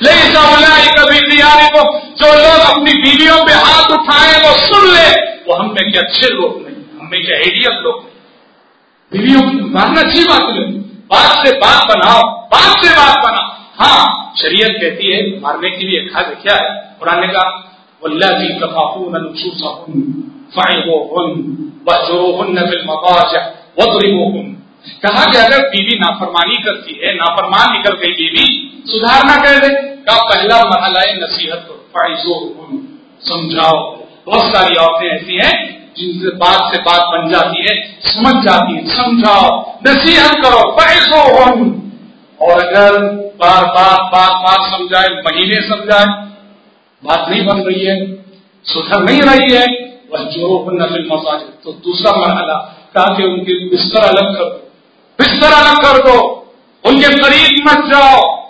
[0.04, 1.82] नहीं कभी दिया को
[2.16, 5.08] जो लोग अपनी बीवियों पे हाथ उठाए, वो सुन ले।
[5.42, 8.12] वो हम में क्या अच्छे लोग नहीं, हम में क्या एडियत लोग नहीं।
[9.12, 10.72] बीवियों की मारना अच्छी बात नहीं
[11.10, 12.22] बात से बात बनाओ
[12.52, 13.46] बात से बात बनाओ।
[13.80, 17.70] हाँ शरीयत कहती है, मारने के लिए खा क्या है। कुरान ने कहा
[18.04, 20.02] वल्लाजी तखाफून नुशूसहुन
[20.56, 21.30] फ़अइबूहुन
[21.88, 23.42] वहजुरूहुन फिल मदाजिअ
[23.78, 24.50] वद्रिबूहुन
[25.04, 28.46] कहा कि अगर बीवी नाफरमानी करती है नाफरमान निकल गई बीवी
[28.88, 29.70] सुधारना कह दे
[30.08, 32.32] का पहला मरहला नसीहत करो
[33.28, 33.78] समझाओ
[34.26, 35.54] बहुत सारी औरतें ऐसी हैं
[35.98, 37.74] जिनसे बात से बात बन जाती है
[38.08, 39.48] समझ जाती है समझाओ
[39.86, 41.64] नसीहत करो फ़अइबूहुन
[42.40, 42.98] और अगर
[43.42, 46.06] बार बार बार बार समझाए महीने समझाए
[47.04, 48.24] बात नहीं बन रही है,
[48.64, 49.64] सुधर नहीं रही है
[50.12, 52.58] वह जो नफिल मसाजिद। तो दूसरा मरहला
[52.94, 54.72] ताकि उनके बिस्तर अलग कर दो।
[55.18, 56.18] बिस्तर अलग कर दो,
[56.86, 58.44] उनके करीब मत जाओ।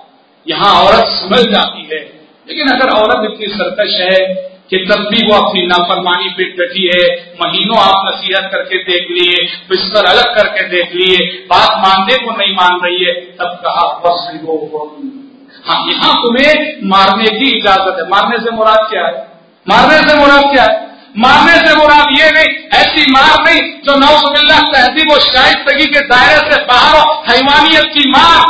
[0.49, 4.35] यहाँ औरत समझ जाती है। लेकिन अगर औरत इतनी सरकश है
[4.71, 9.47] कि तब भी वो अपनी नाफरमानी पे डटी है, महीनों आप नसीहत करके देख लिए,
[9.69, 14.41] बिस्तर अलग करके देख लिए, बात मानने को नहीं मान रही है, तब कहा, बस
[15.67, 19.13] हाँ यहाँ तुम्हें मारने की इजाज़त है। मारने से मुराद क्या है?
[19.67, 20.83] मारने से मुराद क्या है?
[21.19, 26.41] मारने से मुराद ये नहीं, ऐसी मार नहीं जो नौसबिल्ला तहजीब और शाइस्तगी के दायरे
[26.51, 28.41] से बाहर हो। हैवानियत की मार,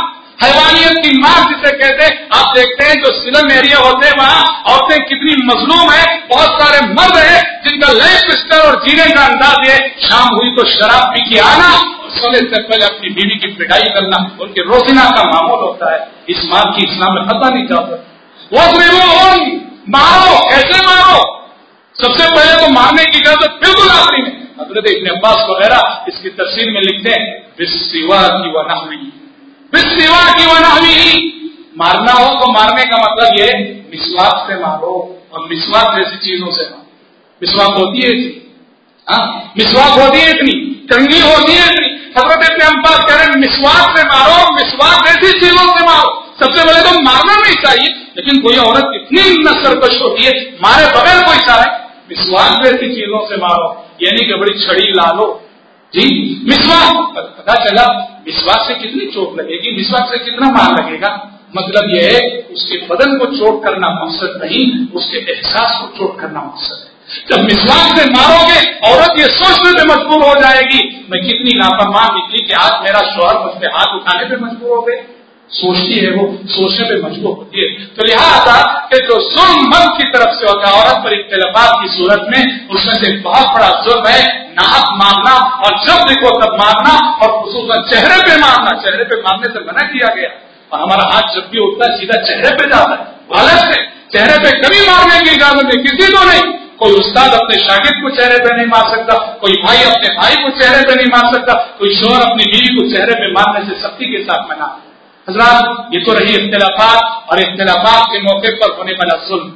[0.43, 5.03] हैवानियत की मार जिसे कहते आप देखते हैं जो सिलम एरिया होते हैं वहाँ, औरतें
[5.05, 9.77] कितनी मजलूम है, बहुत सारे मर्द है जिनका लाइफ स्टाइल और जीने का अंदाज है।
[10.01, 11.69] शाम हुई तो शराब पी के आना
[12.15, 15.99] सोने से पहले अपनी बीवी की पिटाई करना, उनके रोजिना का मामूल होता है।
[16.29, 17.95] इस बात की इस्लाम में पता नहीं चलता
[18.47, 18.63] वो
[19.89, 21.19] मारो कैसे मारो।
[21.95, 26.71] सबसे पहले तो मारने की इजाज़त बिल्कुल आखिरी में। हज़रत इब्न अब्बास वगैरह इसकी तफसीर
[26.71, 27.25] में लिखते हैं
[27.59, 28.97] विस्वा की वनहवी
[29.73, 30.99] विस्वा की वनहवी
[31.77, 33.47] मारना हो तो मारने का मतलब ये,
[33.91, 34.93] मिसवाक से मारो
[35.33, 36.83] और मिसवाक जैसी चीज़ों से मारो।
[37.41, 38.13] मिसवाक होती है
[39.57, 40.53] मिसवाक होती है इतनी।
[40.91, 45.77] कंगी होती है इतनी। हज़रत इतने अम्बास कह रहे हैं से मारो मिसवाक ऐसी चीज़ों
[45.77, 50.31] से मारो। सबसे पहले तो मारना नहीं चाहिए, लेकिन कोई औरत इतनी नसरकश होती है,
[50.63, 51.65] मारे बगैर कोई चाहे
[52.09, 55.41] विश्वास जैसी चीज़ों से मारो। यानी कि बड़ी छड़ी ला लो।
[55.93, 56.05] जी,
[56.49, 57.83] विश्वास। पता चला,
[58.25, 61.31] विश्वास से कितनी चोट लगेगी, विश्वास से कितना मार लगेगा?
[61.57, 66.41] मतलब यह है, उसके बदन को चोट करना मकसद नहीं, उसके एहसास को चोट करना
[66.41, 66.84] मकसद
[67.29, 72.47] जब विश्वास से मारोगे, औरत ये सोचने में मजबूर हो जाएगी, मैं कितनी नाफरमान निकली
[72.47, 75.03] कि आज मेरा शोहर मुझ पर हाथ उठाने पे मजबूर हो गए।
[75.49, 80.09] सोचती है वो, सोचने पे मजबूर होती है। तो लिहाजा कि जो जुल्म मर्द की
[80.09, 84.07] तरफ़ से होता है, औरत पर इख्तलाफात की सूरत में उसमें से बहुत बड़ा जुल्म
[84.07, 89.15] है, नाक मारना और जब देखो तब मारना और खसूस चेहरे पे मारना। चेहरे पे
[89.15, 90.29] मारने से मना किया गया।
[90.73, 94.37] और हमारा हाथ जब भी उठता है, सीधा चेहरे पे जाता है। गलत से चेहरे
[94.37, 98.37] पे कभी मारने की इजाज़त नहीं, किसी को नहीं। कोई उस्ताद अपने शागिद को चेहरे
[98.37, 101.95] पे नहीं मार सकता, कोई भाई अपने भाई को चेहरे पे नहीं मार सकता, कोई
[101.95, 104.67] शोर अपनी बीवी को चेहरे पे मारने से सख्ती के साथ मना।
[105.27, 109.49] हजरात, ये तो रही इख्तलाफात, और इख्तलाफात के मौके पर होने वाला जुल्म।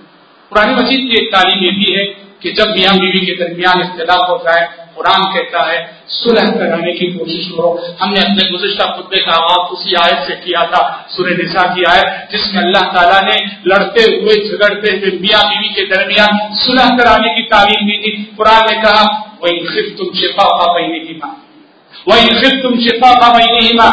[0.51, 2.05] पुरानी मजीद की एक तालीम ये भी है
[2.41, 4.63] कि जब मियाँ बीवी के दरमियान इख्तलाफ हो जाए
[4.98, 5.78] कुरान कहता है
[6.14, 10.62] सुलह कराने की कोशिश करो हमने अपने गुजशत खुतबे का आवाज उसी आयत से किया
[10.72, 15.74] था सूर्य निशा की आयत जिसमें अल्लाह ताला ने लड़ते हुए झगड़ते हुए मियाँ बीवी
[15.74, 19.04] के दरमियान सुलह कराने की तालीम दी थी कुरान ने कहा
[19.42, 21.36] वही खिफ तुम शिफा पा बहने की माँ
[22.06, 23.92] वही खिफ तुम शिफा पा बहने ही माँ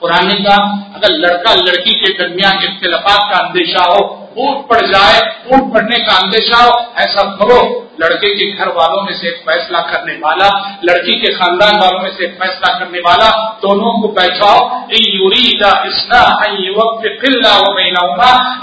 [0.00, 5.20] कुरान ने कहा अगर लड़का लड़की के दरमियान इख्तलाफात का अंदेशा हो फूट पड़ जाए
[5.20, 10.12] फूट पड़ने का अंदेशा हो, ऐसा करो, लड़के के घर वालों में से फैसला करने
[10.12, 14.60] वाला, लड़की के खानदान वालों में से फैसला करने वाला, दोनों को बैठाओ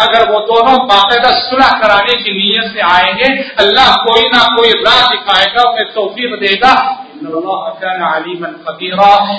[0.02, 5.02] अगर वो दोनों बाकायदा सुलह कराने की नीयत से आएँगे, अल्लाह कोई ना कोई राह
[5.02, 8.53] दिखाएगा, उन्हें तोफीक देगा। अलीमन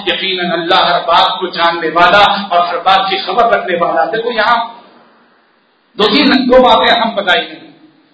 [0.07, 4.33] यकीन अल्लाह हर बात को जानने वाला और हर बात की खबर रखने वाला देखो
[4.33, 4.57] यहाँ
[5.99, 7.62] दो तीन दो बातें हम बताई गई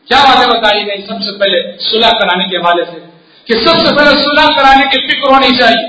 [0.08, 3.00] क्या बातें बताई गई सबसे पहले सुलह कराने के हवाले से
[3.46, 5.88] कि सबसे पहले सुलह कराने की फ़िक्र होनी चाहिए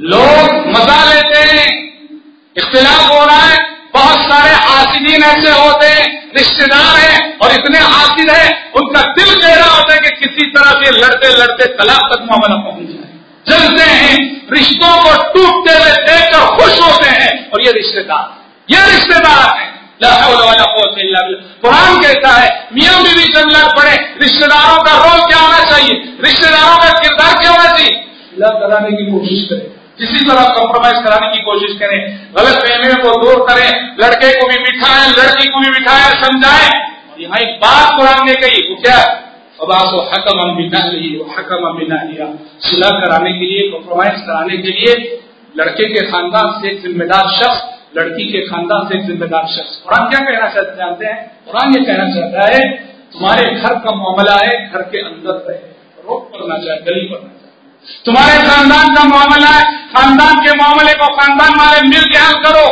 [0.00, 1.66] लोग मज़ा लेते हैं
[2.56, 3.58] इख्तिलाफ हो रहा है
[3.94, 9.54] बहुत सारे हासिदीन ऐसे होते हैं रिश्तेदार हैं और इतने हासिद हैं, उनका दिल कह
[9.54, 13.08] रहा होता है कि किसी तरह से लड़ते लड़ते तलाक तक मामला पहुँच जाए।
[13.48, 18.38] जलते हैं, रिश्तों को टूटते हुए देखकर खुश होते हैं और ये रिश्तेदार
[18.74, 19.78] ये रिश्तेदार है।
[21.62, 26.18] कुरान कहता है, मियाँ बीवी जब लड़ पड़े रिश्तेदारों का रोल क्या होना चाहिए?
[26.24, 28.04] रिश्तेदारों का किरदार क्या होना चाहिए?
[28.42, 31.98] कराने की कोशिश करें। किसी तरह कॉम्प्रोमाइज कराने की कोशिश करें।
[32.38, 36.68] गलत फहमियों को दूर करें, लड़के को भी बिठाएँ, लड़की को भी बिठाएँ, समझाएँ।
[37.20, 38.98] यहाँ एक बात कुरान ने कही, वो क्या?
[39.62, 42.26] अबास हकम अम्बिना ली हकम अम्बिना लिया
[42.60, 44.94] सुलह कराने के लिए कॉम्प्रोमाइज कराने के लिए,
[45.56, 47.64] लड़के के खानदान से जिम्मेदार शख्स,
[47.96, 51.42] लड़की के खानदान से जिम्मेदार शख्स। कुरान क्या कहना चाहते जानते हैं?
[51.46, 52.70] कुरान ये कहना चाहता है,
[53.12, 55.58] तुम्हारे घर का मामला है, घर के अंदर रहे।
[56.08, 57.47] रोक करना चाहे गली करना
[58.06, 62.66] तुम्हारे खानदान का मामला है। खानदान के मामले को खानदान वाले मिल के हल करो।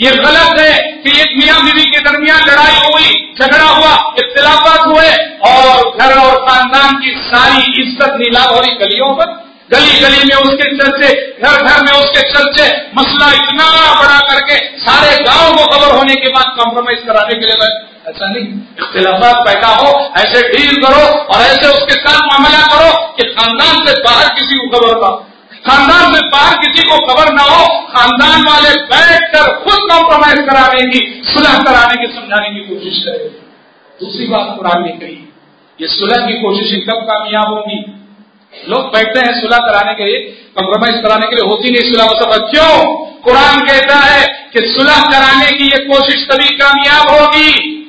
[0.00, 5.10] ये गलत है कि एक मियाँ बीवी के दरमियान लड़ाई हुई, झगड़ा हुआ, इख्तलाफात हुए
[5.44, 9.32] और घर और खानदान की सारी इज़्ज़त नीलाम हो रही गलियों पर
[9.72, 11.08] गली गली में उसके चर्चे,
[11.42, 16.32] घर घर में उसके चर्चे, मसला इतना बड़ा करके सारे गाँव को कवर होने के
[16.32, 17.56] बाद कॉम्प्रोमाइज कराने के लिए
[18.04, 18.46] ऐसा नहीं।
[18.78, 23.92] इख्तलाफात पैदा हो, ऐसे डील करो और ऐसे उसके साथ मामला करो कि खानदान से
[24.02, 25.12] बाहर किसी को खबर ना
[25.66, 30.82] खानदान से बाहर किसी को खबर ना हो, खानदान वाले बैठ कर खुद कॉम्प्रोमाइज कराने
[30.90, 33.30] की, सुलह कराने की, समझाने की कोशिश करे
[34.00, 35.16] दूसरी बात कुरान ने कही,
[35.78, 37.78] ये सुलह की कोशिश कब कामयाब होगी?
[38.68, 40.18] लोग बैठते हैं सुलह कराने के लिए
[40.56, 42.72] कॉम्प्रोमाइज कराने के लिए, होती नहीं सुलह मतलब क्यों?
[43.22, 47.80] कुरान कहता है कि सुलह कराने की ये कोशिश तभी कामयाब होगी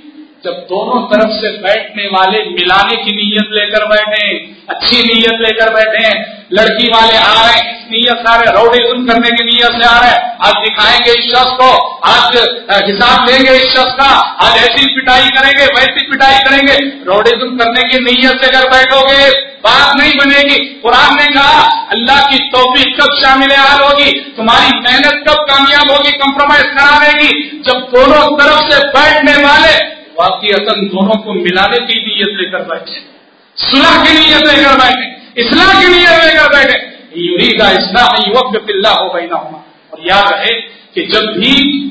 [0.45, 4.25] जब दोनों तरफ़ से बैठने वाले मिलाने की नीयत लेकर बैठे,
[4.69, 6.09] अच्छी नीयत लेकर बैठे,
[6.53, 10.13] लड़की वाले आ रहे हैं नीयत आ रहे रौडिज्म करने की नीयत से आ रहे
[10.47, 11.69] आज दिखाएँगे इस शख्स को,
[12.09, 12.37] आज
[12.85, 14.11] हिसाब लेंगे इस शख्स का,
[14.45, 16.77] आज ऐसी पिटाई करेंगे, वैसी पिटाई करेंगे
[17.07, 19.27] रौडिज्म करने की नीयत से अगर बैठोगे,
[19.65, 25.25] बात नहीं बनेगी, कुरान ने कहा, अल्लाह की तोफी कब शामिल हाल होगी, तुम्हारी मेहनत
[25.27, 29.73] कब कामयाब होगी कंप्रोमाइज करा देगी जब दोनों तरफ़ से बैठने वाले
[30.19, 32.99] वाकईतन दोनों को मिलाने की नीयत लेकर बैठे
[33.55, 35.05] सुलह की नीयत लेकर बैठे
[35.41, 36.79] इस्लाह की नीयत लेकर बैठे
[37.17, 40.61] यूरीदा इस्लाह वक्त पिल्ला हो गई ना होना और याद रहे
[40.95, 41.81] कि जब भी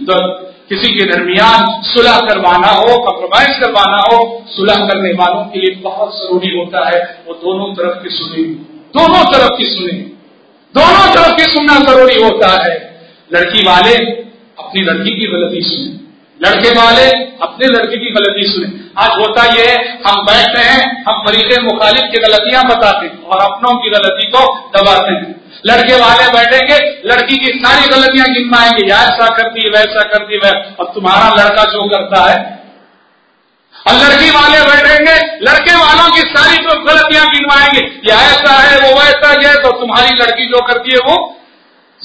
[0.68, 6.16] किसी के दरमियान सुलह करवाना हो कम्प्रोमाइज करवाना हो, सुलह करने वालों के लिए बहुत
[6.16, 8.42] ज़रूरी होता है। वो दोनों तरफ़ की सुने।
[8.98, 9.92] दोनों तरफ़ की सुने।
[10.78, 13.00] दोनों तरफ़ की सुनना ज़रूरी होता है।
[13.34, 13.94] लड़की वाले
[14.58, 15.93] अपनी लड़की की गलती सुने।
[16.40, 17.10] लड़के वाले
[17.42, 22.02] अपने लड़के की गलती सुने। आज होता यह है, हम बैठते हैं, हम फरीके मुखालिफ
[22.02, 25.34] की गलतियाँ बताते हैं और अपनों की गलती को दबाते हैं।
[25.66, 30.50] लड़के वाले बैठेंगे, लड़की की सारी गलतियाँ गिनवाएँगे। या ऐसा करती है, वैसा करती वै
[30.80, 32.64] और तुम्हारा लड़का जो करता है,
[33.86, 39.00] और लड़की वाले बैठेंगे, लड़के वालों की सारी जो गलतियाँ गिनवाएँगे, या ऐसा है, वो
[39.00, 41.40] वैसा है तो तुम्हारी लड़की जो करती है, वो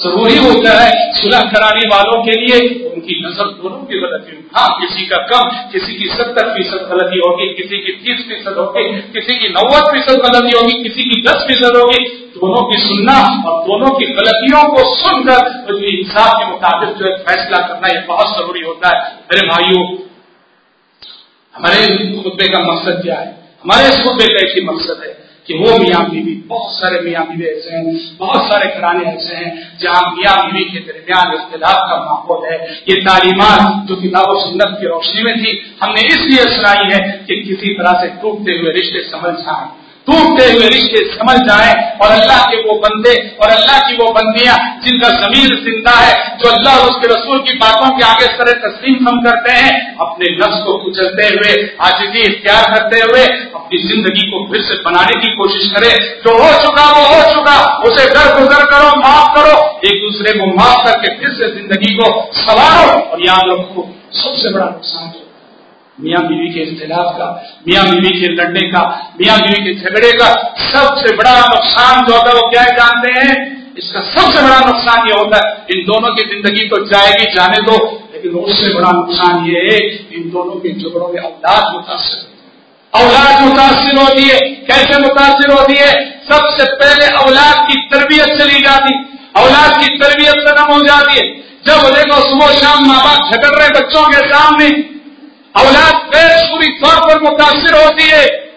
[0.04, 5.06] ज़रूरी होता है सुलह कराने वालों के लिए उनकी नज़र दोनों की गलती हाँ। किसी
[5.06, 9.50] का कम, किसी की सत्तर फ़ीसद गलती होगी, किसी की तीस फ़ीसद होगी, किसी की
[9.50, 14.06] नब्बे फ़ीसद गलती होगी, किसी की दस फ़ीसद होगी। दोनों की सुनना और दोनों की
[14.06, 19.14] गलतियों को सुनकर इंसाफ के मुताबिक जो है फैसला करना यह बहुत ज़रूरी होता है।
[19.14, 19.98] मेरे भाइयों,
[21.56, 21.88] हमारे
[22.24, 23.52] खुतबे का मकसद क्या है?
[23.64, 25.19] हमारे इस खुतबे का एक ही मकसद है।
[25.50, 29.78] कि वो मियाँ बीवी बहुत सारे मियाँ बीवी ऐसे हैं, बहुत सारे घराने ऐसे हैं,
[29.80, 32.60] जहाँ मियाँ बीवी के दरमियान इख्तलाफ का माहौल है।
[32.90, 37.74] ये तालीमत जो किताब सुन्नत की रोशनी में थी, हमने इसलिए सुनाई है कि किसी
[37.74, 39.79] तरह से टूटते हुए रिश्ते समझ जाए।
[40.10, 44.58] टूटते हुए रिश्ते समझ जाए और अल्लाह के वो बंदे और अल्लाह की वो बंदियाँ
[44.84, 49.08] जिनका ज़मीन ज़िंदा है, जो अल्लाह और उसके रसूल की बातों के आगे सरे तस्लीम
[49.08, 53.24] हम करते हैं, अपने नफ्स को कुचलते हुए आजिदी इख्तियार करते हुए,
[53.60, 55.92] अपनी ज़िंदगी को फिर से बनाने की कोशिश करे।
[56.26, 57.58] जो हो चुका, वो हो चुका।
[57.90, 59.56] उसे दर गुजर करो, माफ़ करो।
[59.90, 64.66] एक दूसरे को माफ़ करके फिर से ज़िंदगी को संवारो और याद रखो सबसे बड़ा
[64.66, 65.29] नुकसान जो
[66.04, 67.28] मियाँ बीवी के इख्तलाफ का,
[67.68, 68.82] मियाँ बीवी के लड़ने का,
[69.22, 70.28] मियाँ बीवी के झगड़े का
[70.74, 73.58] सबसे बड़ा नुकसान जो होता है वो क्या है जानते हैं?
[73.78, 77.76] इसका सबसे बड़ा नुकसान ये होता है, इन दोनों की ज़िंदगी तो जाएगी, जाने दो,
[78.14, 79.78] लेकिन उससे बड़ा नुकसान ये है,
[80.14, 82.28] इन दोनों के झगड़ों में औलाद मुतासर
[82.94, 85.92] औलाद मुतासर होती है, कैसे मुतासर होती है?
[86.30, 88.94] सबसे पहले औलाद की तरबियत चली जाती,
[89.40, 91.28] औलाद की तरबियत खत्म हो जाती है।
[91.68, 94.70] जब देखो सुबह शाम माँ बाप झगड़ रहे बच्चों के सामने
[95.60, 95.96] औलाद
[96.52, 98.50] पूरी तौर पर मुतासर होती है।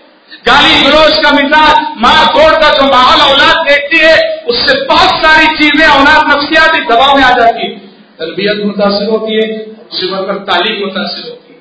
[0.47, 5.47] गाली गलोच का मिजाज मार तोड़ का जो माहौल औलाद देखती है, उससे बहुत सारी
[5.47, 7.79] चीज़ें औलाद नफ्सियाती दबाव में आ जाती है।
[8.19, 11.61] तरबियत मुतासर होती है उससे बढ़कर तालीम मुतासर होती है।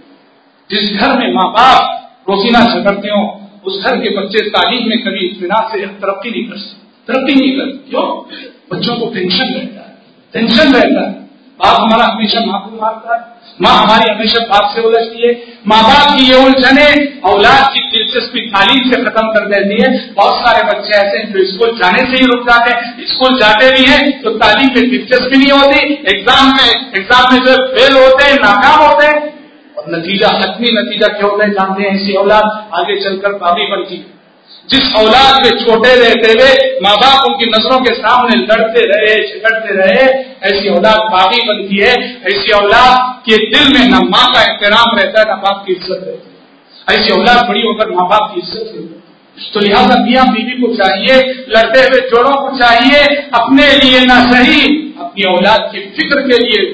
[0.69, 1.97] जिस घर में माँ बाप
[2.29, 6.57] रोजीना झगड़ते हो, उस घर के बच्चे तालीम में कभी इतना से तरक्की नहीं कर
[6.57, 8.03] सकते। तरक्की नहीं करते। क्यों?
[8.73, 9.97] बच्चों को टेंशन रहता है।
[10.33, 11.20] टेंशन रहता है।
[11.61, 15.31] बाप हमारा हमेशा माँ को मारता है माँ हमारी हमेशा बाप से उलझती है।
[15.67, 16.85] माँ बाप की ये उलझने
[17.29, 21.43] औलाद की दिलचस्पी तालीम से खत्म कर देती है। बहुत सारे बच्चे ऐसे हैं जो
[21.47, 25.37] स्कूल जाने से ही रुक जाते हैं। स्कूल जाते भी हैं तो तालीम में दिलचस्पी
[25.37, 29.19] नहीं होती। एग्ज़ाम में एग्ज़ाम में जो फेल होते हैं, नाकाम होते हैं,
[29.77, 32.45] और नतीजा, हतमी नतीजा क्या होता है, जानते हैं ऐसी औलाद
[32.75, 34.20] आगे चलकर बाबी बनती है।
[34.69, 39.75] जिस औलाद में छोटे रहते हुए माँ बाप उनकी नज़रों के सामने लड़ते रहे झगड़ते
[39.75, 40.05] रहे,
[40.49, 41.93] ऐसी औलाद बागी बनती है,
[42.27, 46.03] ऐसी औलाद के दिल में न माँ का एहतराम रहता है, न बाप की इज़्ज़त
[46.07, 48.99] रहती है। ऐसी औलाद बड़ी होकर माँ बाप की इज़्ज़त रहती है।
[49.53, 51.17] तो लिहाजा मियाँ बीवी को चाहिए,
[51.49, 54.61] लड़ते हुए जोड़ों को चाहिए, अपने लिए ना सही,
[54.99, 56.65] अपनी औलाद की फ़िक्र के लिए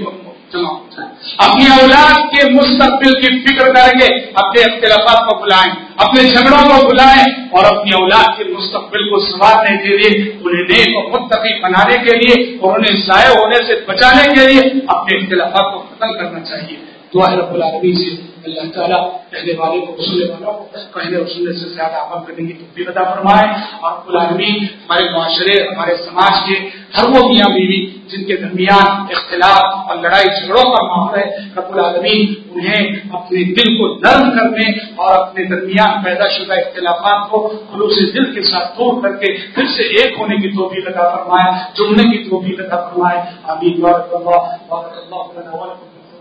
[0.55, 4.07] अपनी औलाद के मुस्तकबिल की फ़िक्र करेंगे,
[4.37, 9.77] अपने अख्तिलाफात को बुलाएँ अपने झगड़ों को बुलाएँ और अपनी औलाद के मुस्तकबिल को संवारने
[9.77, 14.35] के लिए, उन्हें नेक और मुतकी बनाने के लिए और उन्हें जाय होने से बचाने
[14.35, 18.15] के लिए अपने अख्तिलाफात को खत्म करना चाहिए। दुआ है रबी से।
[18.47, 18.97] अल्लाह ताला
[19.31, 22.91] कहने वाले को सुनने वालों को कहने और सुनने से ज़्यादा अमल करने की तो
[22.91, 23.47] अदा फरमाए।
[23.83, 26.55] और गुलामी हमारे माशरे, हमारे समाज के
[26.95, 27.79] हर वो मियाँ बीवी
[28.11, 31.25] जिनके दरमियान इख्तलाफ और लड़ाई झगड़ों का माहौल है
[31.57, 32.15] रबुल आलमी
[32.51, 34.67] उन्हें अपने दिल को नर्म करने
[34.99, 37.41] और अपने दरमियान पैदा शुदा इख्तलाफात को
[37.71, 41.51] खुलूस दिल के साथ दूर करके फिर से एक होने की तो भी लगा फरमाए।
[41.77, 43.19] जुड़ने की तो भी लगा फरमाए